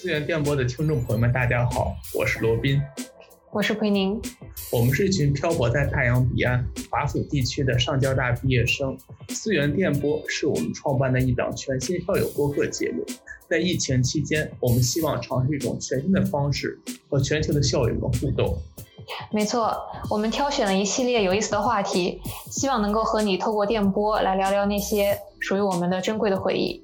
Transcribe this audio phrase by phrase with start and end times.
[0.00, 2.80] 资源电波的听众朋友们，大家好，我是罗宾，
[3.50, 4.20] 我是奎宁，
[4.72, 8.96] 我们是一群漂泊在大洋彼岸华府地区的上交大毕业生。
[9.28, 13.04] 资源电波是我们创办的一档全新校友播客节目。
[13.48, 18.56] 在疫情期间，我们希望尝试一种全新的方式和全球的校友们互动。
[19.30, 19.76] 没错，
[20.10, 26.82] 我们挑选了一系列有意思的话题，希望能够和你透过电波来聊聊那些属于我们的珍贵的回忆。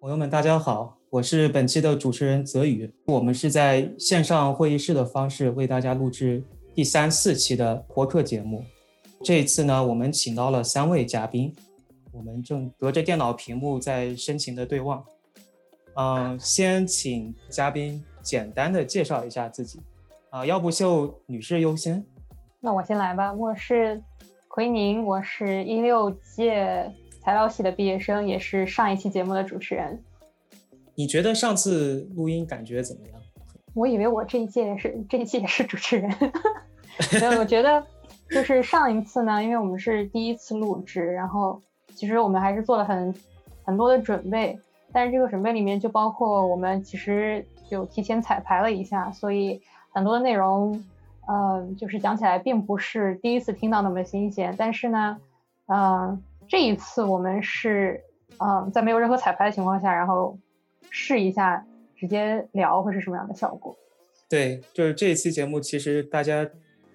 [0.00, 2.90] 朋友们，大家好，我是本期的主持人泽宇。
[3.04, 6.42] 我们是在线上会议室的方式为大家录制
[6.74, 8.64] 第三四期的播客节目。
[9.22, 11.54] 这一次呢，我们请到了三位嘉宾，
[12.12, 15.04] 我们正隔着电脑屏幕在深情的对望。
[15.94, 19.80] 嗯，先请嘉宾简单的介绍一下自己。
[20.30, 22.04] 啊，要不就女士优先。
[22.60, 24.00] 那我先来吧，我是
[24.46, 26.92] 奎宁，我是一六届。
[27.20, 30.02] 材料系的毕业生，也是上一期节目的主持人。
[30.94, 33.20] 你觉得上次录音感觉怎么样？
[33.74, 36.10] 我以为我这一届是这一届是主持人。
[37.10, 37.84] 对，我觉得
[38.30, 41.60] 就是上一次呢，因为我们是第一次录制，然后
[41.94, 43.14] 其实我们还是做了很
[43.64, 44.58] 很多的准备，
[44.92, 49.60] 但是这个准备里面就包括我们其实就提前彩排了一下，所以
[49.92, 50.84] 很多的内容，
[51.28, 55.18] 嗯，就是讲起来并不是第一次听到那么新鲜，但是呢，
[55.66, 56.22] 嗯。
[56.50, 58.02] 这一次我们是，
[58.38, 60.34] 嗯，在没有任何彩排的情况下，然后
[60.88, 61.62] 试一下
[61.94, 63.76] 直接聊会是什么样的效果？
[64.30, 66.48] 对，就是这一期节目，其实大家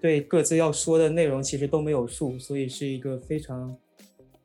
[0.04, 3.74] 对各自要说的内容其实都没有数，所以是一个非常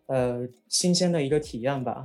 [0.06, 2.04] 呃新鲜的一个体验吧。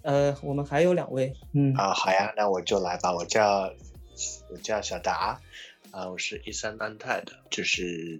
[0.00, 3.70] 呃，我们还有两位，嗯啊，好呀，那我就来吧，我叫
[4.50, 5.38] 我叫小达。
[5.90, 8.18] 啊，我是一三安泰的，就是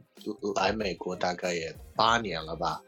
[0.55, 2.83] 来美国大概也八年了吧，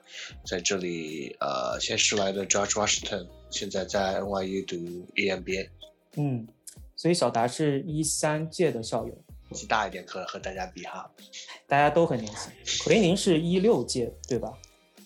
[0.44, 4.76] 在这里呃，先是来的 George Washington，现在在 NYU 读
[5.14, 5.70] EMBA。
[6.16, 6.46] 嗯，
[6.94, 9.18] 所以小达是一三届的校友，
[9.48, 11.10] 年纪大一点，可和大家比哈，
[11.66, 12.52] 大家都很年轻。
[12.84, 14.52] 奎宁是一六届，对吧？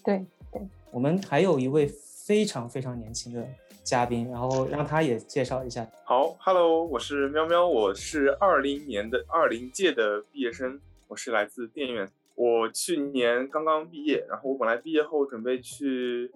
[0.05, 0.63] 对对。
[0.91, 3.47] 我们还有一位非常非常年轻的。
[3.83, 5.85] 嘉宾，然后让他也介绍一下。
[6.05, 10.79] 好，Hello，我是喵喵，我是二零年的二零届的毕业生，
[11.09, 16.31] 我是来自电院，我去年刚刚毕业，然后我本来毕业后准备去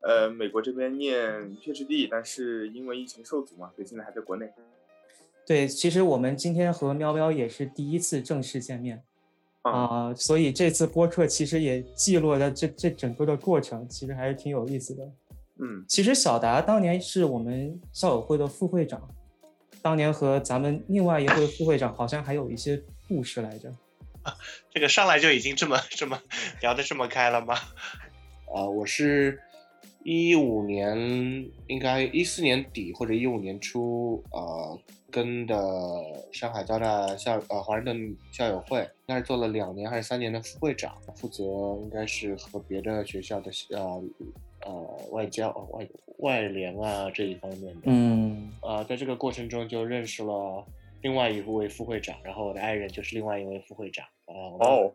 [0.00, 4.52] 呃美国这边念 PhD，但是因为疫情受阻嘛，所以现在还在国内。
[5.48, 9.02] 对，其实我们今天和喵喵也是第一次正式见面
[9.62, 15.04] 啊，所以这次播客其实也记录了这这整个的过程，其实还是挺有意思的。
[15.56, 19.08] 嗯，其实小达当年是我们校友会的副会长，
[19.80, 22.78] 当年和咱们另外一位副会长好像还有一些
[23.08, 23.70] 故事来着。
[24.24, 24.36] 啊，
[24.70, 26.20] 这个上来就已经这么这么
[26.60, 27.54] 聊得这么开了吗？
[28.54, 29.40] 啊，我是
[30.10, 30.96] 一五年，
[31.66, 34.80] 应该一四年底或者一五年初，呃，
[35.10, 35.54] 跟的
[36.32, 41.44] 上海交大校呃华盛顿校友会，应该是做了两年还是三年的副会长，负责
[41.82, 44.02] 应该是和别的学校的呃。
[44.66, 45.88] 呃，外交、外
[46.18, 50.66] 外联啊这一方面的，嗯，呃，在这个过程中就认识了
[51.00, 54.04] 另外一位副会长，然后我的爱人就是另外一位副会长。
[54.26, 54.92] 哦，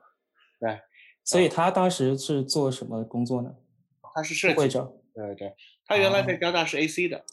[0.60, 0.78] 对，
[1.24, 3.56] 所以他当时是做什么工作呢？
[4.14, 4.92] 他是设计会长。
[5.14, 5.54] 对对，
[5.86, 7.24] 他原来在交大是 AC 的。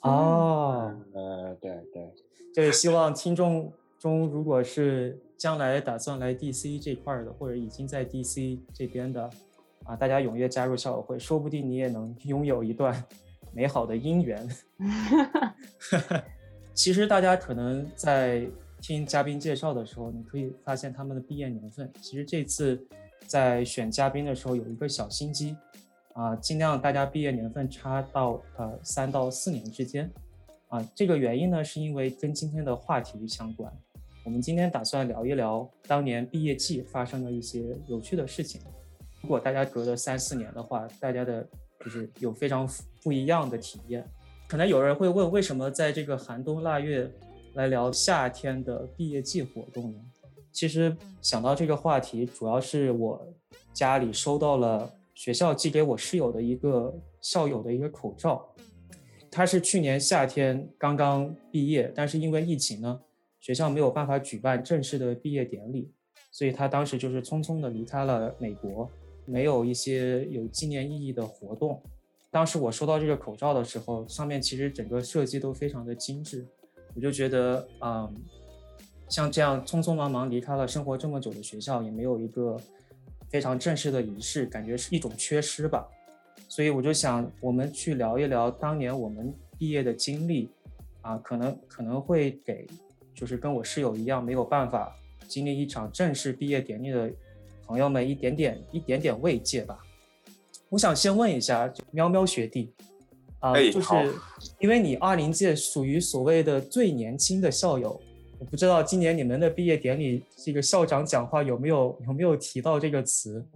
[0.00, 2.12] 哦，呃，对对，
[2.54, 9.30] 就是希望听众中如果是将来打算来 DC 这块的，或者已经在 DC 这边的。
[9.84, 13.04] 啊，大家踊跃加入校友会，说不定你也能拥有一段
[13.52, 14.48] 美好的姻缘。
[16.72, 18.46] 其实大家可能在
[18.80, 21.92] 听嘉宾介绍的时候，你可以发现他们的毕业年份。
[22.00, 22.80] 其实这次
[23.26, 25.56] 在选嘉宾的时候有一个小心机，
[26.14, 30.10] 啊，尽量大家毕业年份差到呃三到四年之间。
[30.68, 33.70] 啊，这个原因呢，是因为跟今天的话题相关。
[34.24, 38.60] 我们今天打算聊一聊当年毕业季发生的一些有趣的事情。
[39.20, 41.46] 如果大家隔了三四年的话，大家的
[41.80, 42.68] 就是有非常
[43.02, 44.04] 不一样的体验。
[44.48, 47.10] 可能有人会问，为什么在这个寒冬腊月
[47.54, 49.98] 来聊夏天的毕业季活动呢？
[50.52, 53.26] 其实想到这个话题，主要是我
[53.72, 58.54] 家里收到了学校寄给我室友的一个校友的一个口罩，
[59.30, 63.00] 他是去年夏天刚刚毕业，但是因为疫情呢，
[63.40, 65.90] 学校没有办法举办正式的毕业典礼，
[66.30, 68.90] 所以他当时就是匆匆的离开了美国。
[69.24, 71.80] 没有一些有纪念意义的活动，
[72.28, 76.44] 当时我收到这个口罩的时候，上面其实整个设计都非常的精致，
[76.96, 78.12] 我就觉得，嗯，
[79.08, 82.60] 像这样匆匆忙忙离开了生活这么久的学校，也没有一个
[83.32, 85.88] 非常正式的仪式，感觉是一种缺失吧。
[86.48, 90.50] 所以我就想，我们去聊一聊当年我们毕业的经历，
[91.00, 92.66] 啊，可能可能会给，
[93.14, 94.94] 就是跟我室友一样没有办法
[95.26, 97.10] 经历一场正式毕业典礼的
[97.66, 99.78] 朋友们一点点一点点慰藉吧。
[100.68, 102.70] 我想先问一下喵喵学弟，
[103.38, 103.88] 啊，就是
[104.58, 107.98] 因为你二零届属于所谓的最年轻的校友，
[108.42, 113.46] 我不知道今年你们的毕业典礼这个校长讲话有没有有没有提到这个词？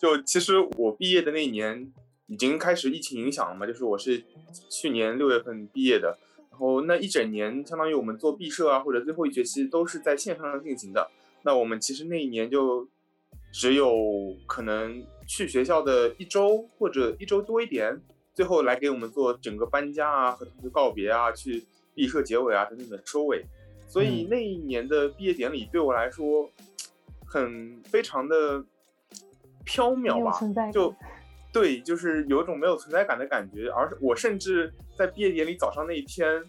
[0.00, 1.92] 就其实我毕业的那一年
[2.28, 4.24] 已经开始疫情影响了嘛，就是我是
[4.70, 6.16] 去年六月份毕业的，
[6.50, 11.10] 然后那一整年相当于我们做毕设啊或者最后一学期都是在线上进行的，
[11.42, 12.88] 那我们其实那一年就
[13.52, 15.04] 只有可能。
[15.24, 17.98] 去学校的一周或者一周多一点，
[18.34, 21.64] 最后来给我们做整个搬家啊，和同学告别啊，去
[21.94, 23.46] 毕设结尾啊等等的收尾。
[23.92, 26.50] 所以那一年的毕业典礼对我来说，
[27.26, 28.64] 很非常的
[29.66, 30.94] 飘渺吧，就
[31.52, 33.68] 对，就是有一种没有存在感的感觉。
[33.68, 36.42] 而我甚至在毕业典礼早上那一天，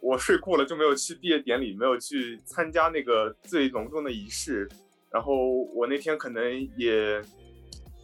[0.00, 4.66] 我睡过了就没有去毕业典礼，没有去参加那个最隆重的仪式。
[5.10, 5.34] 然后
[5.74, 7.22] 我那天可能也。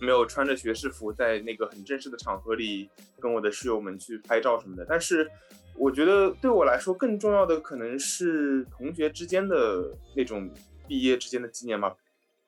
[0.01, 2.91] 没有穿着学士服在那个很正式的场合里
[3.21, 5.27] 跟我的室友们去拍照什么的，但是
[5.77, 10.51] 我觉得对我来说更重要的可能是同学之间的那种
[10.87, 11.97] 毕业之间的纪念吧。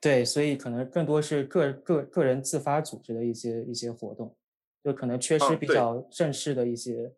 [0.00, 4.34] 对，所以可能更多是个个个人自发组织的一些一些活动，
[4.84, 7.12] 就可能缺失比较正式的一些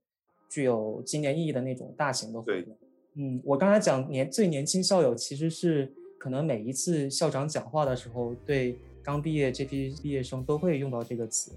[0.49, 2.78] 具有纪念意义的那种大型的活动。
[3.14, 8.78] 嗯，我刚才讲年最年轻校友其实是可能每一次校长讲话的时候对。
[9.00, 11.52] 刚毕业这批毕业生都会用到这个词，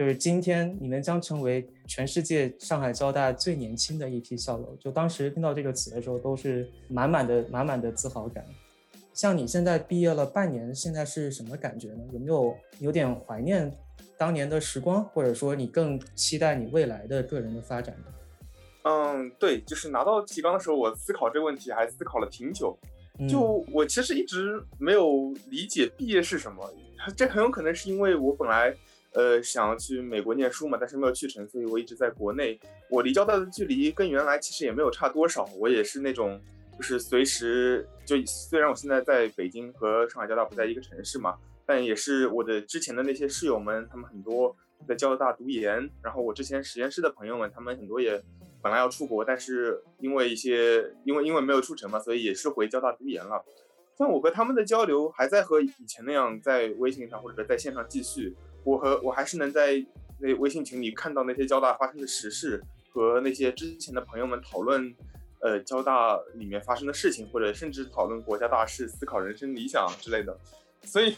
[0.00, 4.74] 就是今天你们将成为全世界上海交大最年轻的一批校友。
[4.80, 8.42] 就当时听到这个词的时候，都是满满的满满的自豪感。
[9.12, 11.98] 像你现在毕业了半年，现在是什么感觉呢？
[12.14, 13.70] 有没有有点怀念
[14.16, 18.04] 当年的时光，或者说你更期待你未来的个人的发展呢？
[18.84, 22.74] 嗯，对，就是拿到提纲的时候，我思考这个问题还思考了挺久。
[23.28, 26.72] 就我其实一直没有理解毕业是什么，
[27.14, 28.74] 这很有可能是因为我本来
[29.12, 32.58] 呃想要去美国念书嘛，但是没有去成，所以我一直在国内。
[32.88, 36.40] 我离交大的距离跟原来其实也没有差多少，我也是那种
[36.76, 41.36] 就是随时就虽然我现在在北京和上海交大不在一个城市嘛，
[41.66, 48.22] 但也是我的之前的那些室友们，他们很多在交大读研，然后我之前实验室的朋友们，他们很多也。
[48.62, 53.42] 本来要出国，但是因为一些因为因为没有出成嘛，所以也是回交大读研了。
[53.96, 58.36] 像我和他们的交流还在和以前那样在微信上或者在线上继续。
[58.64, 59.84] 我和我还是能在
[60.18, 62.62] 那微信群里看到那些交大发生的实事，
[62.92, 64.94] 和那些之前的朋友们讨论，
[65.40, 70.36] 呃，交大里面发生的事情，或者甚至讨论国家大事、思考人生理想之类的。
[70.82, 71.14] 所以，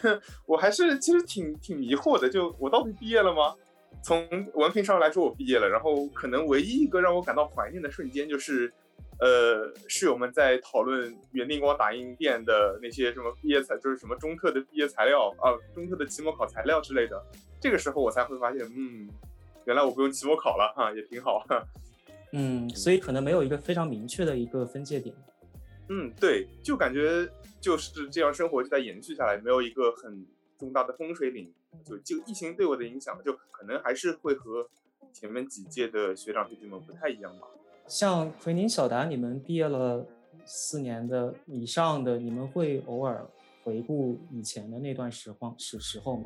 [0.46, 3.54] 我还是其实挺挺迷惑的，就我到底毕业了吗？
[4.02, 5.68] 从文凭上来说，我毕业了。
[5.68, 8.72] 然后可能唯一一个让我感到怀念的瞬间，就是，
[9.22, 17.24] 呃，室友们在讨论原定光打印店的那些什么毕业材，就是什么中特的毕业材料啊，中特的期末考材料之类的。
[17.60, 19.08] 这个时候我才会发现，嗯，
[19.64, 21.46] 原来我不用期末考了哈，也挺好。
[22.32, 25.14] 嗯，所以可能没有一个非常明确的一个分界点。
[25.88, 27.29] 嗯，对，就感觉
[27.60, 30.26] 就是这样，生活就在延续下来，没有一个很。
[30.58, 31.52] 重大的风水岭，
[31.84, 34.70] 就就疫情对我的影响，就可能还是会和
[35.12, 37.48] 前面几届的学长学姐们不太一样吧。
[37.86, 40.06] 像奎宁、小达，你们毕业了
[40.44, 43.27] 四年的以上的，你们会偶尔
[43.62, 46.24] 回顾以前的那段时光时时候吗？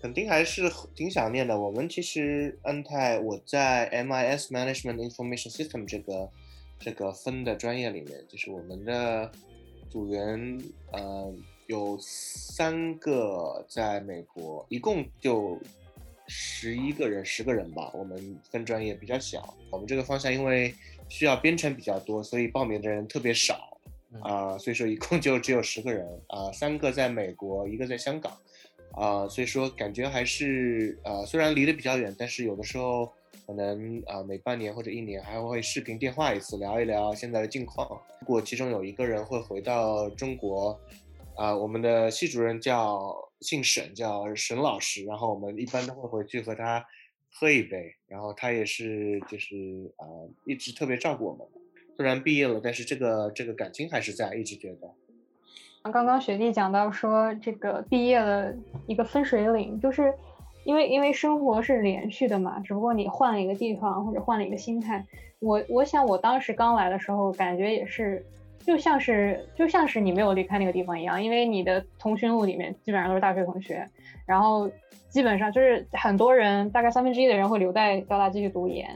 [0.00, 1.58] 肯定还是挺想念的。
[1.58, 6.30] 我们其实安泰，我在 MIS Management Information System 这个
[6.78, 9.30] 这个分的专业里面，就是我们的
[9.90, 10.60] 组员，
[10.92, 11.34] 呃。
[11.68, 15.58] 有三个在美国，一共就
[16.28, 17.90] 十一个人，十个人吧。
[17.94, 20.74] 我们分专业比较小，我们这个方向因为
[21.08, 23.78] 需要编程比较多，所以报名的人特别少
[24.20, 24.56] 啊。
[24.58, 28.36] 所以说一共就只有十个人啊，三个在美国，一个在香港
[28.92, 29.28] 啊。
[29.28, 33.12] 所以说感觉还是呃，虽然离得比较远，但是有的时候
[33.46, 37.88] 可能啊，每半年或者一年还会视频电话一次，聊一聊现在的近况。
[38.20, 40.78] 如果其中有一个人会回到中国。
[41.38, 45.04] 啊，我们的系主任叫姓沈，叫沈老师。
[45.04, 46.84] 然后我们一般都会回去和他
[47.32, 47.94] 喝一杯。
[48.06, 49.56] 然后他也是，就是
[49.96, 50.06] 啊，
[50.46, 51.46] 一直特别照顾我们。
[51.96, 54.94] 虽然毕业了，但是这个这个感情还是在，一直觉得。
[55.92, 58.52] 刚刚学弟讲到说，这个毕业了
[58.88, 60.12] 一个分水岭，就是
[60.64, 65.06] 因为因为生活是连续的嘛，只不过你换了一个地方或者换了一个心态。
[65.38, 68.26] 我我想我当时刚来的时候，感觉也是
[68.64, 73.88] 就像是就像是你没有离开那个地方一样，因为你的通讯录里面基本上都是大学同学，
[74.26, 74.70] 然后
[75.08, 78.88] 基本上就是很多人，大概三分之一的人会留在交大继续读研。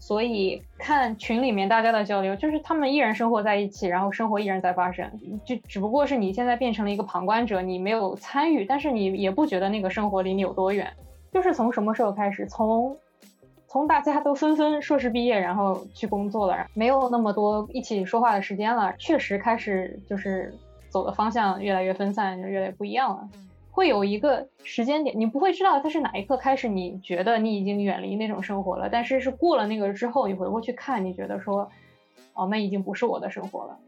[0.00, 5.10] 所以看群里面大家的交流，就是他们依然生活在一起，然后生活依然在发生，
[5.44, 10.88] 就只不过是你现在变成了一个旁观者，你没有参与，但是你也不觉得那个生活离你有多远。
[11.32, 12.96] 就是从什么时候开始，从
[13.68, 20.52] 从大家都纷纷硕士毕业，然后去工作了，没有那么多一起说话的时间了，确实开始就是
[20.88, 23.28] 走的方向越来越分散，就越来越不一样了。
[23.70, 28.88] 会有一个时间点，你不会知道它是哪一刻开始，你觉得你已经远离那种生活了。
[28.90, 31.70] 但是是过了那个之后，你回过去看，你觉得说，
[32.32, 33.78] 哦，那已经不是我的生活了。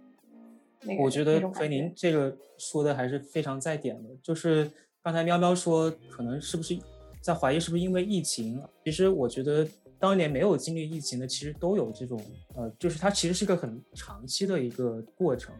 [0.98, 4.10] 我觉得菲林这个说的还是非常在点的。
[4.22, 4.70] 就是
[5.02, 6.78] 刚才喵喵说，可能是不是
[7.20, 8.62] 在怀疑是不是因为疫情？
[8.84, 9.66] 其实我觉得
[9.98, 12.20] 当年没有经历疫情的，其实都有这种，
[12.54, 15.54] 呃，就是它其实是个很长期的一个过程。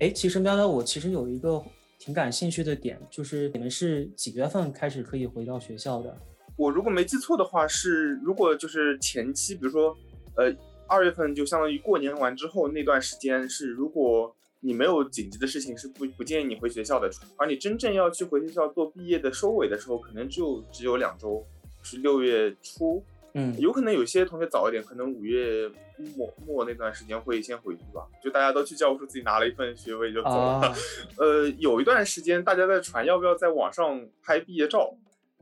[0.00, 1.62] 哎，其实喵喵，我其实有一个。
[1.98, 6.16] 挺感兴趣的点就是，你们是几月份开始可以回到学校的？
[6.54, 9.96] 我如果没记错的话，是如果就是前期，比如说，
[10.36, 10.54] 呃，
[10.86, 17.10] 二月份就相当于过年完之后那段时间，是如果你没有紧急的事情，是不不建议你回学校的。
[17.36, 21.44] 而你真正要去回学校做毕业的收尾的时候，可能就只有两周，
[21.82, 23.02] 是六月初。
[23.38, 25.70] 嗯，有可能有些同学早一点，可能五月
[26.16, 28.06] 末末那段时间会先回去吧。
[28.24, 30.74] 就大家都去教务处自己拿了一份学位就走了。
[31.18, 34.96] 呃，有一段时间大家在传要不要在网上拍毕业照，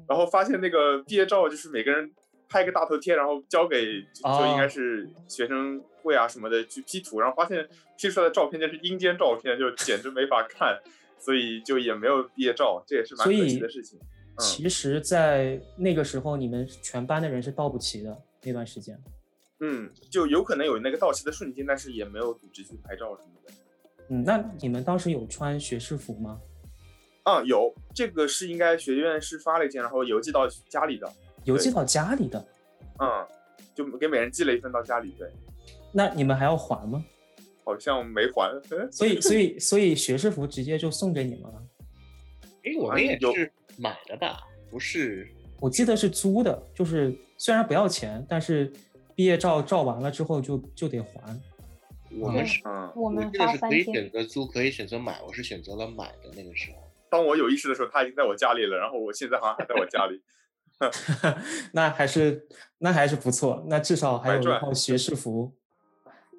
[0.09, 2.11] 然后发现那个毕业照就是每个人
[2.49, 7.67] 拍个大头贴，然后交给就应该是学生会啊什么的去 P 图，然后发现
[7.99, 10.79] P 出来的照片就是阴间照片，就简直没法看，
[11.19, 13.99] 所以就也没有毕业照，这也是蛮可惜的事情。
[14.39, 19.01] 其实，在那个时候，你们全班的人是到不齐的那段时间。
[19.61, 23.53] 嗯，就有可能有那个到齐的瞬间，但是也没有组织去拍照什么的。
[24.11, 26.41] 嗯，那你们当时有穿学士服吗？
[27.23, 31.11] 啊，有，这个是应该学院是发了一件，然后邮寄到家里的。
[31.45, 32.45] 邮寄到家里的？
[32.99, 33.27] 嗯，
[33.75, 35.15] 就给每人寄了一份到家里。
[35.17, 35.31] 对。
[35.95, 37.05] 那你们还要还吗？
[37.65, 38.61] 好像没还。
[38.91, 41.63] 所以， 所以，所以学士服直接就送给你们了。
[42.65, 43.51] 哎，我们也是。
[43.77, 44.39] 买的吧，
[44.71, 48.73] 不是，我记得是租的，就是虽然不要钱，但是
[49.17, 51.11] 毕业照照完了之后就就得还。
[52.21, 52.63] 我们是，
[52.95, 56.77] 我们是可以选择租，可以选择买，我是选择了买的那个时候。
[57.11, 60.23] 当我有意识的时候，他已经在我家里了，然后我现在好像还在我家里。
[61.75, 62.47] 那还是
[62.79, 65.53] 那还是不错，那至少还有一套学士服。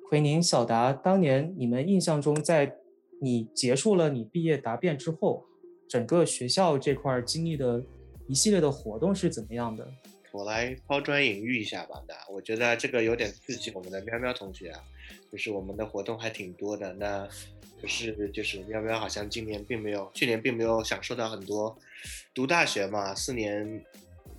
[0.09, 2.75] 奎宁、小达，当年你们印象中，在
[3.21, 5.45] 你结束了你毕业答辩之后。
[5.87, 7.81] 整个学校这块经历的
[8.27, 9.87] 一系列的活动是怎么样的？
[10.31, 12.03] 我来抛砖引玉一下吧。
[12.07, 14.83] 那我觉得这个有点刺激我们的喵喵同学啊，
[15.31, 16.91] 就是我们的活动还挺多的。
[16.93, 17.29] 那
[17.79, 21.77] 可是就是喵喵好像今年并没有，去年并没有享受到很多。
[22.33, 23.85] 读大学嘛，四年，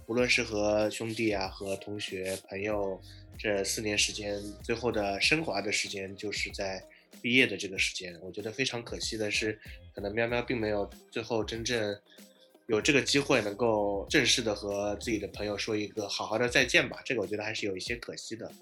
[0.04, 3.00] 不论是和兄弟啊、和同学朋友，
[3.38, 6.82] 这四年时间最后的升华的时间，就是在。
[7.22, 9.58] 毕业的这个时间，我觉得非常可惜的是，
[9.94, 11.98] 可能喵喵并没有最后真正
[12.66, 17.00] 有这个机会能够正式的和自己的朋友说一个好好的再见吧。
[17.04, 18.52] 这个我觉得还是有一些可惜的。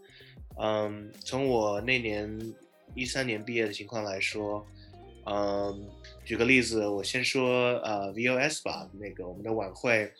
[0.56, 2.54] 嗯，从我那年
[2.94, 4.64] 一三年毕业的情况来说，
[5.26, 5.86] 嗯，
[6.24, 10.10] 举个例子，我先说呃 VOS 吧，那个我们的晚会。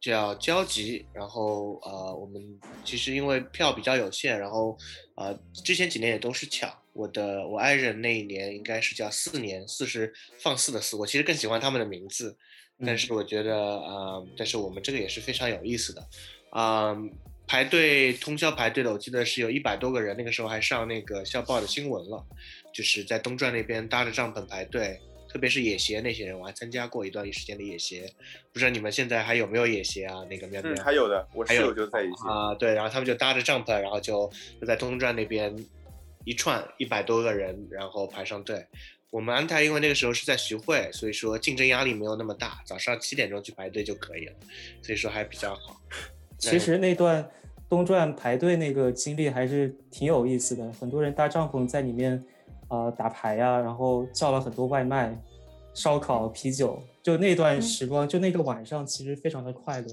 [0.00, 2.42] 叫交集，然后呃，我们
[2.84, 4.76] 其实因为票比较有限，然后
[5.16, 6.72] 呃，之前几年也都是抢。
[6.92, 10.96] 我的我爱人那一年应该是叫四年，四是放肆的四。
[10.96, 12.36] 我其实更喜欢他们的名字，
[12.84, 16.08] 但是我觉得呃，但是我们这个也是非常有意思的，
[16.50, 16.96] 啊，
[17.46, 22.26] 排队通宵排队的，我记得是有一百多个人，那个时候还上那个校报的新闻了，
[22.74, 24.98] 就是在东转那边搭着帐篷排队。
[25.32, 28.10] 特别是野协那些人，我还参加过一段时间的野协，
[28.52, 30.24] 不知道你们现在还有没有野协啊？
[30.28, 32.52] 那个喵喵，还有的，我室友就在野协啊。
[32.56, 34.28] 对，然后他们就搭着帐篷，然后就
[34.60, 35.54] 就在东转那边
[36.24, 38.66] 一串一百多个人，然后排上队。
[39.10, 44.32] 我们安泰因为那个时候是在徐汇，所以说竞争压力没有那么大，早上七点钟去排队就可以了，
[44.82, 45.80] 所以说还比较好。
[46.38, 47.30] 其实那段
[47.68, 52.24] 东转排队那个经历还是挺有意思的，很多人搭帐篷在里面。
[52.70, 55.14] 呃，打牌呀，然后叫了很多外卖，
[55.74, 59.86] 烧烤、啤酒，就那段时光，就那个晚上，其实非常的快乐。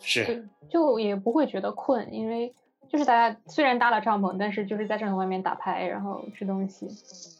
[0.00, 2.52] 是，就也不会觉得困，因为
[2.88, 6.88] 就是大家虽然搭了帐篷，但是就是在帐篷外面打牌，然后吃东西。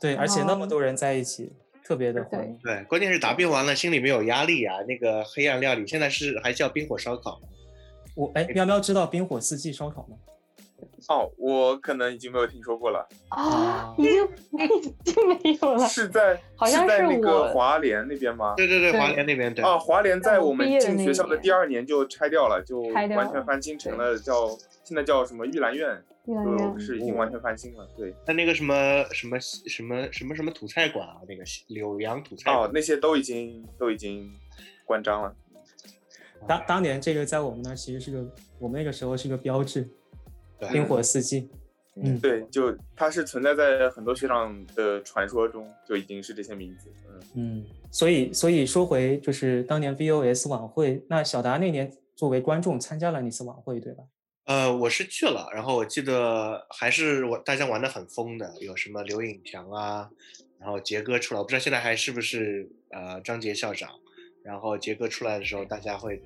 [0.01, 1.53] 对，而且那么多人在一起。
[1.89, 2.59] 特别的怀念。
[2.65, 4.75] 对，关键是答辩完了心里没有压力啊。
[4.89, 7.41] 那个黑暗料理现在是还叫冰火烧烤。
[8.17, 10.17] 我哎，喵喵知道冰火四季烧烤吗？
[11.09, 14.25] 哦，我可能已经没有听说过了啊，已经
[14.59, 15.87] 已经没有了。
[15.87, 18.55] 是在好像是在那个华联那边吗？
[18.57, 19.65] 对对对，华联那边对。
[19.65, 24.49] 啊，华联在我们进学校的第二年就拆掉了，就完全翻新成了叫
[24.85, 26.03] 现在叫什么玉兰院，
[26.79, 27.87] 是已经完全翻新了。
[27.97, 34.33] 对，那那个什么什么什么什么什么土菜馆啊，那个柳阳土菜哦，那些都已经都已经
[34.85, 35.35] 关张了。
[36.49, 38.27] 当当年这个在我们那其实是个，
[38.59, 39.89] 我们那个时候是个标志。
[40.73, 41.49] 冰火四季，
[41.97, 47.21] 嗯，对，就它是存在在很多学长的传说中，就已经是这些名字，嗯。
[47.35, 54.05] 嗯，所以所以说回就是当年 VOS 晚会，那小达那年作为观众参加了那次晚会，对吧？
[54.45, 60.09] 呃，我是去了，然后我记得还是我大家玩的很疯的，有什么刘颖强啊，
[60.61, 63.91] 然后杰哥出来，我不知道现在还是不是呃张杰校长，
[64.43, 66.23] 然后杰哥出来的时候，大家会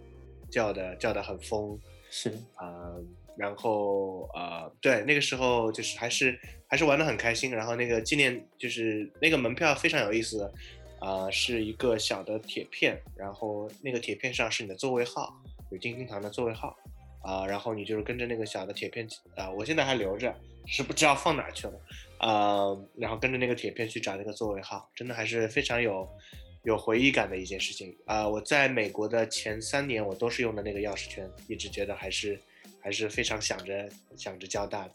[0.50, 1.78] 叫的叫的很疯，
[2.10, 2.30] 是。
[2.56, 2.92] 啊。
[3.40, 7.50] 然后呃，对，那个时候就是还是还是玩的很开心。
[7.50, 10.52] 然后那个纪念就是那个门票非常有意思，
[10.99, 15.35] 啊，是一个小的铁片，然后那个铁片上是你的座位号，
[15.70, 16.76] 有金星堂的座位号，
[17.23, 20.35] 啊，然后你就是跟着那个小的铁片，啊，我现在还留着，
[20.66, 21.80] 是不知道放哪去了，
[22.18, 26.06] 啊，然后跟着那个铁片去找那个座位号，真的还是非常有
[26.64, 27.97] 有回忆感的一件事情。
[28.04, 32.38] 啊，我在美国的前三年，我都是用的那个钥匙圈，一直觉得还是。
[32.80, 34.94] 还是非常想着想着交大的，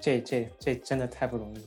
[0.00, 1.60] 这这这真的太不容易。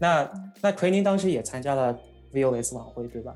[0.00, 0.30] 那
[0.60, 1.98] 那奎宁当时也参加了
[2.32, 3.34] VOS 晚会对吧？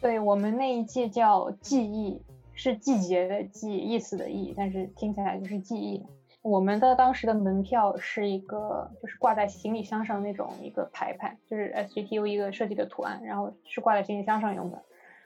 [0.00, 2.20] 对我们那一届叫记忆，
[2.54, 6.02] 是季节的季，意思的意，但是听起来就是记忆。
[6.42, 14.82] 我们的当时的门票是一个就是挂在行李箱上那种一个牌牌，就是 SGTU 一个设计的图案，然后是挂在行李箱上用的。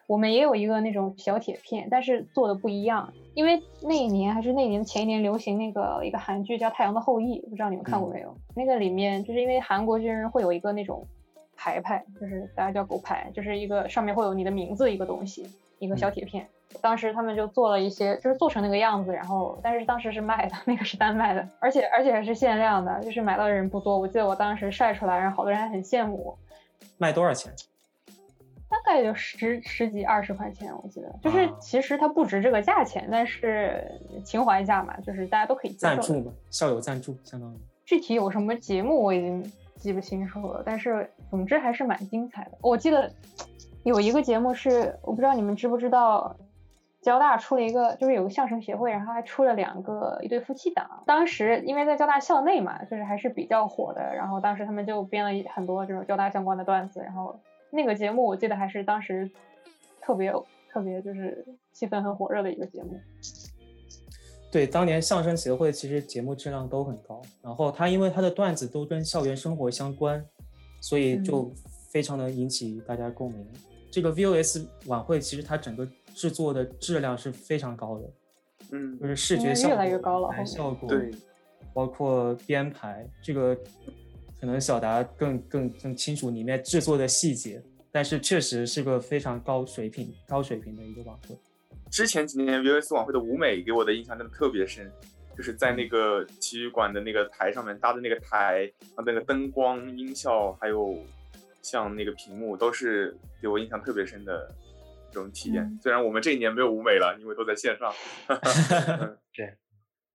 [0.09, 8.35] 我们也有一个那种小铁片，但是做的不一样，因为那一年还是那年前一年流行那个一个韩剧叫《太阳的后裔》，不知道你们看过没有？
[8.57, 11.07] 那个里面就是因为韩国军人会有一个那种
[11.55, 15.47] 牌牌，就是大家叫狗牌，就是一个上面会有你的名字一个东西，
[15.79, 16.49] 一个小铁片。
[16.81, 23.99] 当时他们就做了一些，就是做成那个样子，然后但是当时是卖的， 那个是单卖的，而且而且还是限量的，就是买到的人不多。
[23.99, 26.35] 我记得我当时晒出来，然后好多人还很羡慕。
[26.97, 27.53] 卖多少钱？
[28.89, 33.87] 大概就十十几二十块钱，我记得，就是其实它不值这个价钱，但是
[34.25, 37.57] 情怀价嘛，就是大家都可以赞助嘛，校友赞助相当于。
[37.85, 42.53] 具体有什么节目我已经记不清楚了，但是总之还是蛮精彩的。
[42.63, 43.13] 我记得
[43.83, 46.35] 有一个节目是，我不知道你们知不知道，
[47.03, 51.03] 交大出了一个，就是有个相声协会，然后还出了两个一对夫妻档。
[51.05, 57.39] 当时因为在交大校内嘛，就是还是比较火的，然后当时他们就编了很多这种交大相关的段子，然后。
[57.71, 59.31] 那个节目我记得还是当时
[60.01, 60.33] 特别
[60.71, 62.99] 特别就是气氛很火热的一个节目。
[64.51, 70.25] 对，当年相声协会其实节目质量都很高，然后他因为他的段子都跟校园生活相关，
[70.81, 71.53] 所以就
[71.91, 73.47] 非常的引起大家共鸣。
[73.91, 78.11] 这个 VOS 晚会其实它整个制作的质量是非常高的，
[78.73, 81.11] 嗯，就是视觉效果、越来越高了，效果对，
[81.75, 83.55] 包括编排这个。
[84.41, 91.37] 可能小达更更更清楚里面制作的细节，但是确实是个非常高水平、高水平的一个晚会。
[91.91, 94.91] 之前几年 VOS 晚会的舞美给我的印象真的特别深，
[95.37, 100.97] 就是在那个体育馆的那个台上面搭的那个台，啊，那个灯光、音效，还有
[101.63, 104.55] 像那个屏幕，都是给我印象特别深的
[105.11, 105.79] 这种体验。
[105.83, 107.93] 虽然我们这一年没有舞美了，因为都在线上。
[109.35, 109.55] 对。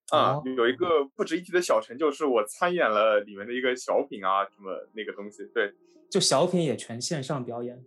[0.10, 5.44] 啊，有一个不值一提的小成就，是我参演了里面的一个小品啊，什么那个东西。
[5.54, 5.74] 对，
[6.10, 7.82] 就小品也全线上表演。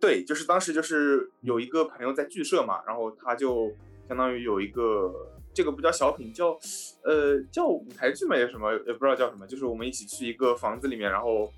[0.00, 3.72] 对，就是当时就是有一个朋友在剧社嘛，然后他就
[4.06, 5.12] 相当于有一个
[5.52, 6.58] 这个不叫小品，叫
[7.02, 11.52] 呃叫舞台剧嘛，也什么也不知道叫什么，就是我们一起去一个房子里面，然后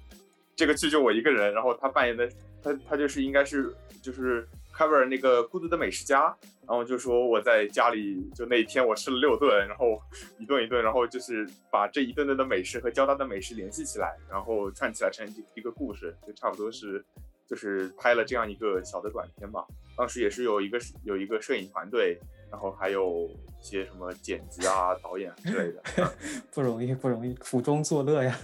[0.56, 2.28] 这个剧就我一个人，然后他扮演的
[2.62, 4.48] 他他就是应该是就是。
[4.72, 6.34] cover 那个孤独的美食家，
[6.70, 10.00] 然后就说我在家里就那一天我吃了六顿，然后
[10.38, 17.04] 一顿一顿，然后就是把这一顿顿的美食和交大的美食联系起来，然后串起来成一个故事，就差不多是
[17.48, 19.66] 就是拍了这样一个小的短片吧。
[19.96, 22.16] 当时也是有一个有一个摄影团队，
[22.52, 23.28] 然后还有
[23.60, 25.82] 一些什么剪辑啊、导演之类的
[26.54, 28.38] 不容易不容易，苦中作乐呀。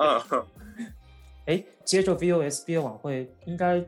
[0.00, 0.44] 嗯，
[1.46, 3.84] 哎，接着 VOS 毕业晚会应该。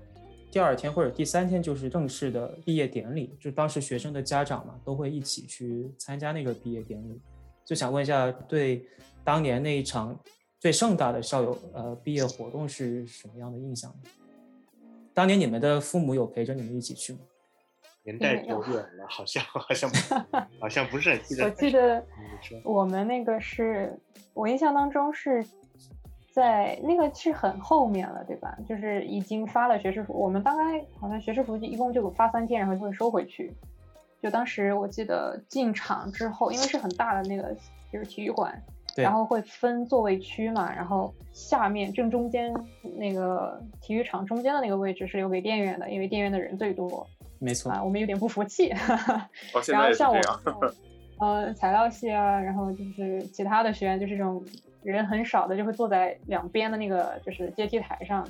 [0.50, 7.20] 第二天或者第三天就是正式的毕业典礼，就当时学生的家长嘛都会一起去参加那个毕业典礼。
[7.64, 8.84] 就想问一下，对
[9.22, 10.18] 当年那一场
[10.58, 13.94] 最盛大的校友呃毕业活动是什么样的印象？
[15.14, 17.20] 当年你们的父母有陪着你们一起去吗？
[18.02, 19.90] 年代久远了，好像好像
[20.58, 21.44] 好像不是很记得。
[21.44, 22.06] 我记得
[22.64, 23.96] 我们那个是
[24.32, 25.44] 我印象当中是
[26.30, 28.56] 在那个是很后面了，对吧？
[28.68, 33.52] 就是已经发了学士服，我们大概好像学士服一共就发三天，然后就会收回去。
[34.22, 37.56] 就当时我记得进场之后，因为是很大的那个
[37.90, 38.62] 就是体育馆，
[38.94, 42.54] 然后会分座位区嘛，然后下面正中间
[42.96, 47.06] 那个体育场中间的那个位置是留给店员的，因为店员的人最多。
[47.38, 48.68] 没错啊，我们有点不服气。
[49.66, 50.20] 然后像我
[51.18, 54.44] 呃材料系啊，然后就是其他的学员，就是这种
[54.82, 58.26] 人很少的，就会坐在两边的那个就是阶梯台上。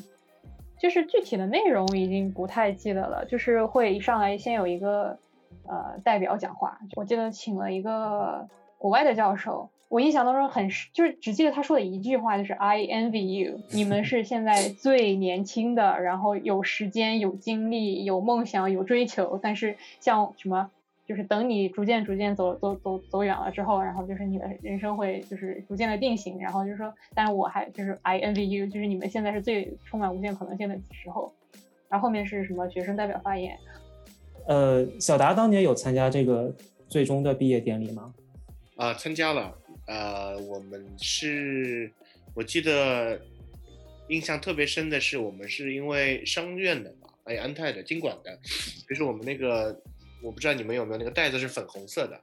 [0.78, 5.18] 就是具体的内容已经不太记得了，就是会一上来先有一个。
[5.66, 20.70] 呃，代表讲话，我记得请了一个国外的教授，我印象当中很就是只记得他说的一句话，就是 I envy you， 你们是现在最年轻的，然后有时间、有精力、有梦想、有追求，但是像什么，
[21.10, 31.34] 就是等你逐渐逐渐走走走走远了之后，然后就是你的人生会就是逐渐的定型，然后就是说，但是我还就是 I envy you，就是你们现在是最充满无限可能性的时候，
[31.88, 33.58] 然后后面是什么学生代表发言。
[34.46, 36.54] 呃，小达当年有参加这个
[36.88, 38.14] 最终的毕业典礼吗？
[38.76, 39.52] 啊，参加了。
[39.88, 41.90] 呃，我们是，
[42.34, 43.20] 我记得
[44.06, 48.38] 印象特别深的是，我们是因为商院的嘛，哎，安泰的、经管的，
[48.88, 49.76] 就是我们那个，
[50.22, 52.20] 我不知道你们有没有那个袋子是粉红色的。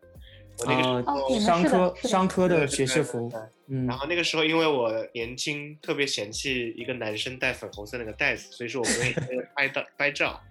[0.60, 3.32] 我那个时候商科商科的学士服。
[3.68, 3.86] 嗯。
[3.86, 9.14] 然后那个时候，因为我年轻，特别嫌弃一个男生戴粉红色那个袋子，所以说我没
[9.56, 10.42] 拍到拍照。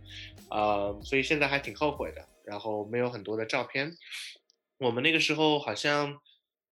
[0.48, 3.90] 呃，所以现在还挺后悔的，然后没有很多的照片。
[4.78, 6.16] 我们那个时候好像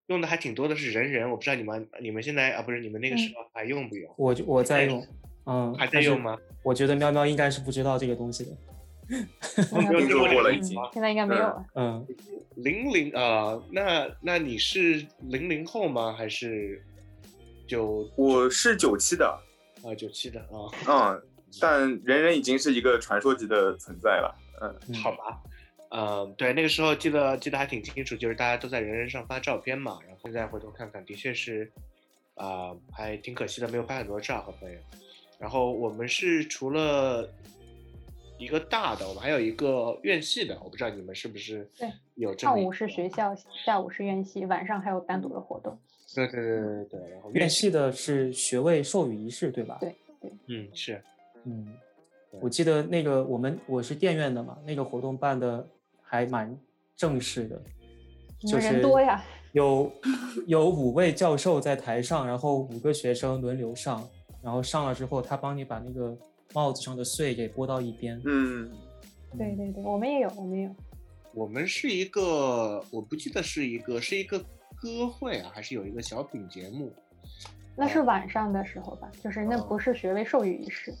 [0.07, 4.13] 用的还挺多的是人人，我不知道你们你们现在啊不是你们那个时候还用不用？
[4.17, 5.05] 我我在用，
[5.45, 6.37] 嗯，还在用吗？
[6.63, 8.51] 我觉得喵喵应该是不知道这个东西的。
[9.71, 11.65] 没有过了已经，现在应该没有了。
[11.75, 12.05] 嗯，
[12.55, 16.13] 零零啊，那那你是零零后吗？
[16.13, 16.83] 还是
[17.67, 18.09] 九？
[18.15, 19.27] 我是九七的
[19.83, 21.21] 啊，九七的啊，嗯。
[21.61, 25.41] 但人人已经是一个传说级的存在了，嗯，好吧，
[25.91, 31.71] 嗯，对，那个时候记得记得还挺清楚，就是大家都在人人上发照片嘛，然后现在回头看看，的确是，
[32.33, 34.77] 啊，还挺可惜的，没有拍很多照和朋友。
[35.39, 37.33] 然后我们是除了
[38.37, 45.77] 一个大的，我们还有一个院系的，我不知道你们是不是对有这上午是学校，下午是院系，晚上还有单独的活动。
[46.13, 49.77] 对对对对对，然后院系的是学位授予仪式，对吧？
[49.79, 51.01] 对对，嗯是。
[51.43, 51.73] 嗯，
[52.41, 55.67] 我记得那个我们我是电院的嘛，那个活动办的
[56.01, 56.57] 还蛮
[56.95, 57.61] 正式的，
[58.39, 59.91] 就是人多呀，有
[60.47, 64.07] 有五位教授在台上，然后五个学生轮流上，
[64.41, 66.17] 然后上了之后，他帮你把那个
[66.55, 68.19] 帽子上的穗给拨到一边。
[68.25, 68.71] 嗯，
[69.37, 70.75] 对对对，我们也有，我们也有。
[71.33, 74.39] 我们是一个，我不记得是一个是一个
[74.77, 76.91] 歌会啊，还是有一个小品节目？
[77.75, 80.93] 那是晚上的时候吧，就是那不是学位授予仪式。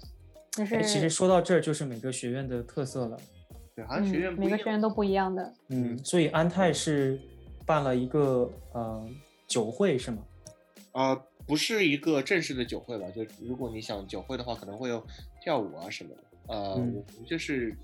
[0.57, 3.17] 那是，其实说到这儿，就是每个学院的特色了。
[3.73, 5.53] 对，好像学院每个学院都不一样的。
[5.69, 7.17] 嗯，所以安泰是
[7.65, 9.07] 办了一个呃
[9.47, 10.17] 酒会是吗？
[10.91, 13.05] 啊，不是一个正式的酒会吧？
[13.11, 15.05] 就如果你想酒会的话，可能会有
[15.41, 16.23] 跳舞啊什么的。
[16.47, 17.75] 呃，我们就是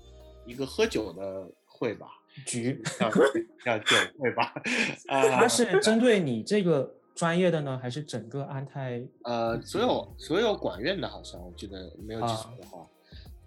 [0.46, 2.06] 一个喝酒的会吧，
[2.46, 3.10] 局叫
[3.64, 4.52] 叫酒会吧。
[5.08, 6.94] 啊，它是针对你这个。
[7.14, 8.98] 专业的呢，还是整个安泰？
[9.24, 12.88] 呃，所有所有管院的，好像我记得没有记错的话。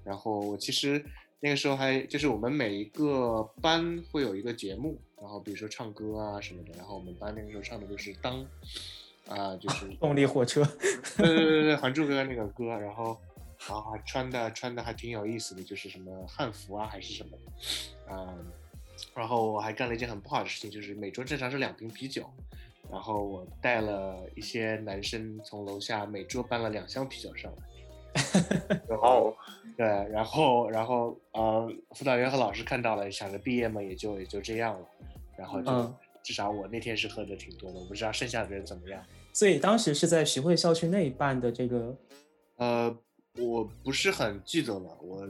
[0.03, 1.03] 然后我其实
[1.39, 6.73] 那个时候还就是我们每一个班会有一个节目，然后比如说唱歌啊什么的。
[6.77, 8.39] 然后我们班那个时候唱的就是《当》，
[9.27, 10.63] 啊，就是动力火车。
[11.17, 12.65] 对对对对，《还珠格格》那个歌。
[12.77, 13.19] 然后
[13.67, 17.37] 啊，穿的穿的还挺有意思的，就是什么汉服啊还是什么的。
[18.11, 18.45] 嗯，
[19.15, 22.29] 然后我还干了一件很不好的事情，就是每桌正常是两瓶啤酒。
[22.91, 29.35] 然后我带了一些男生从楼下每桌搬了两箱啤酒上来， 然后，
[29.75, 34.87] 对，然后然后呃，辅导员和老师看到了，想着毕业嘛，也就也就这样了，
[35.35, 35.71] 然后就
[36.25, 38.99] 至少我那天是喝的挺多的，我不知道剩下的人怎么样。
[39.31, 41.95] 所以当时是在徐汇校区内办的这个，
[42.55, 42.97] 呃，
[43.37, 45.29] 我不是很记得了，我，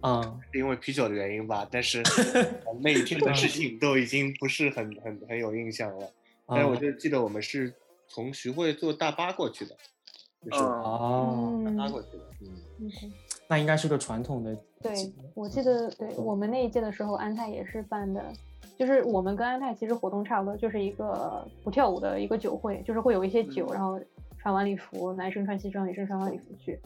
[0.00, 2.02] 啊，因为啤酒的原因吧，但是
[2.82, 6.12] 那一天的事情都已经不是很很很有印象了。
[6.46, 7.72] 但是，我就记得我们是
[8.06, 9.74] 从徐汇坐大巴过去的，
[10.44, 12.90] 就是哦，大巴过去的，嗯，
[13.48, 14.54] 那应该是个传统的。
[14.82, 14.92] 对，
[15.32, 18.30] 我记得，对我们那一届的时候，安泰也是办的，
[18.76, 24.00] 就是我们跟安泰其实活动差不多，就是一个不跳舞的一个酒会，就是会有一些酒，然后
[24.38, 26.78] 穿晚礼服，男生穿西装，女生穿晚礼服去，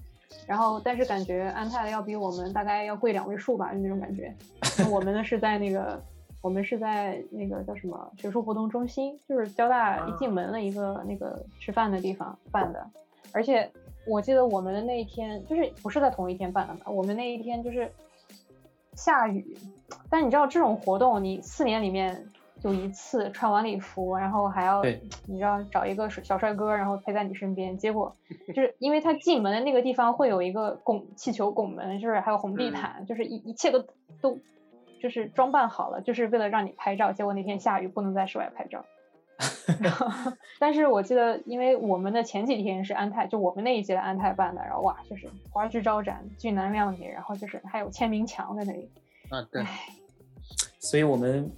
[0.46, 4.35] 然后但是感觉安泰的要比我们大概要贵两位数吧，就那种感觉。
[4.90, 6.01] 我们呢是在那个，
[6.42, 12.87] 我们是在那个叫什么学术活动中心，就是交大一进门的一个那个吃饭的地方办的。
[13.33, 13.70] 而且
[14.07, 17.90] 我记得我们的那一天就是不是在同一天办的嘛，我们那一天就是
[18.99, 19.57] 下雨。
[20.11, 22.27] 但你知道这种活动，你四年里面。
[22.61, 24.83] 就一次穿晚礼服，然后还要
[25.29, 27.79] 你知道找一个小帅哥，然后陪在你身边。
[27.79, 28.17] 结果
[28.53, 33.85] 就是因为他进门的那个地方会有一个拱气球拱门，就是还有红地毯，就是一一切都
[34.21, 34.41] 都
[35.01, 37.13] 就是装扮好了，就是为了让你拍照。
[37.13, 38.85] 结果那天下雨，不能在室外拍照。
[40.59, 48.90] 但是我记得，因为我们的前几天是安泰，就我们那一届的安泰办的，然后哇，就是花枝招展，俊男靓女，然后就是还有签名墙在那里。
[49.31, 49.64] 啊，对。
[50.79, 51.51] 所以我们。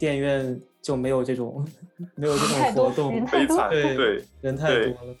[0.00, 1.66] 电影院就没有这种
[2.14, 5.16] 没有这种活动，悲惨，对，人太多了，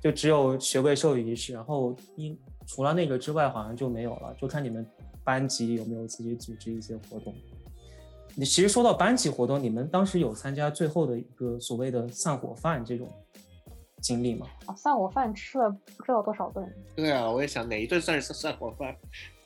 [0.00, 4.86] 就只有学位授予仪式，然后一除了那个之外，好像就没有了，就看你们
[5.24, 7.34] 班级有没有自己组织一些活动。
[8.38, 13.12] 你其实说到班级活动，你们当时有参加最后的一个所谓的散伙饭这种
[14.00, 14.46] 经历吗？
[14.66, 16.64] 啊，散伙饭吃了不知道多少顿。
[16.94, 18.94] 对啊，我也想哪一顿算是散伙饭？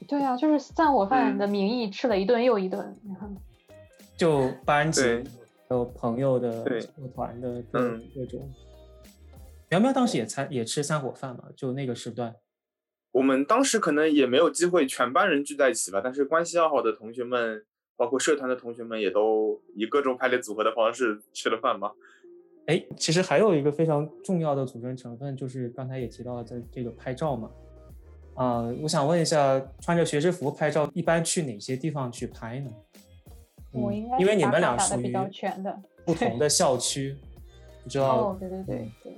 [0.06, 2.94] 对啊，就是散伙饭的名义吃了一顿又一顿。
[4.14, 5.00] 就班级
[5.70, 8.46] 还有朋友的社团的各各种，
[9.70, 12.36] 苗苗当时也参也吃散伙饭嘛，就那个时段，
[13.12, 17.64] 我们当时可能也没有机会全班人聚在一起吧，但是关系要好的同学们，
[17.96, 21.92] 包括社团的同学们，也都以各种排列组合的方式吃了饭嘛。
[22.66, 27.50] 哎，其实还有一个非常重要的组成成分，就是刚才也提到了，在这个拍照嘛。
[28.34, 32.70] 啊，我想问一下，穿着学士服拍照，一般去哪些地方去拍呢？
[33.72, 35.12] 我应该因为你们俩属于
[36.04, 37.16] 不同的校区，
[37.82, 38.30] 不知道。
[38.30, 39.12] 哦，对对对对。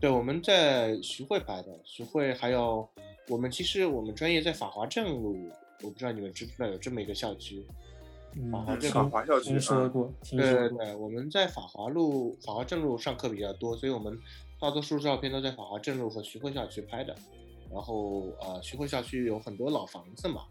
[0.00, 2.86] 对，我们在徐汇拍的，徐汇还有
[3.28, 5.36] 我们其实我们专业在法华镇路，
[5.82, 7.64] 我不知道你们知不知道有这么一个校区。
[8.50, 10.12] 法华镇法华校区听说过。
[10.30, 14.18] 对对对，我们在法华路、法华镇路上课比较多，所以我们
[14.60, 17.14] 大多数照片都在法华镇路和徐汇校区拍的。
[17.72, 20.42] 然后呃，徐汇校区有很多老房子嘛。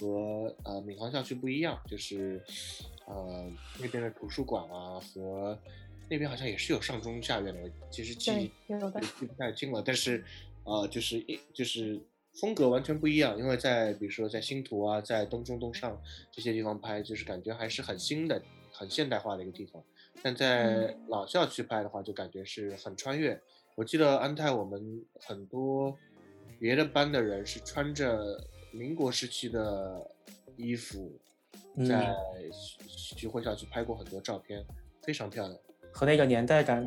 [0.00, 2.42] 和呃闵行校区不一样，就是
[3.06, 5.56] 呃那边的图书馆啊，和
[6.08, 9.80] 那边好像也是有上中下院的，其实记记不太清了。
[9.86, 10.24] 但是
[10.64, 12.00] 呃就是一就是
[12.40, 18.42] 风格完全不一样，因为在比如说在星图啊，在东中东上这些地方拍，就是感觉还是很新的、
[18.72, 19.82] 很现代化的一个地方。
[20.22, 23.40] 但在老校区拍的话，就感觉是很穿越。
[23.74, 25.96] 我记得安泰我们很多
[26.58, 28.48] 别的班的人是穿着。
[28.76, 30.10] 民国时期的
[30.56, 31.16] 衣服，
[31.86, 32.12] 在
[32.88, 34.66] 徐汇校区拍过很多照片，
[35.04, 35.56] 非常漂亮，
[35.92, 36.84] 和那个年代感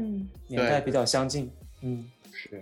[0.47, 1.49] 年代比较相近。
[1.81, 2.61] 嗯，是。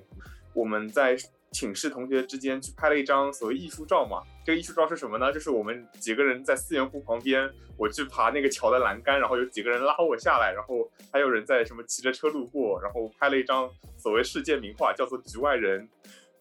[0.54, 1.18] 我们在
[1.56, 4.22] 寝室同学之间去拍了一张所谓艺术照嘛。
[4.44, 5.32] 这个艺术照是什么呢？
[5.32, 15.82] 就是我们几个人在思源湖旁边，我去爬那个桥的栏杆，然后有几个人拉我下来，然后还有人在什么骑着车路过，然后拍了一张所谓世界名画，叫做《局外人》。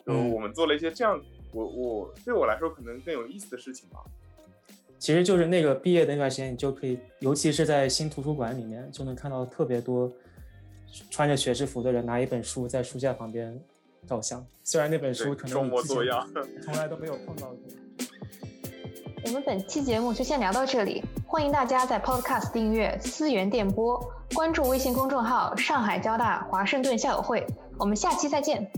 [0.07, 1.23] 嗯，我们做了一些这样。
[1.53, 4.01] 我我对我来说可能更有意思的事情吧，
[4.99, 10.13] 其实就是那个毕业的那段时间，你就可以，尤其是在新图书馆里面，就能看到特别多
[11.13, 13.57] 穿着学士服的人拿一本书在书架旁边
[14.07, 14.45] 照相。
[14.63, 16.29] 虽然那本书可能装模作样，
[16.63, 17.59] 从来都没有碰到过。
[19.27, 23.99] 我们本期节目就先聊到这里，欢迎大家在 Podcast 订阅思源电波，
[24.35, 27.47] 关注微信公众号上海交大华盛顿校友会，
[27.79, 28.71] 我们下期再见。